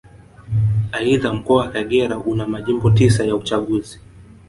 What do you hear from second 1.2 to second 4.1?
Mkoa wa Kagera una Majimbo tisa ya uchaguzi